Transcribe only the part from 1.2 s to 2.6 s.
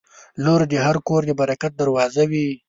د برکت دروازه وي.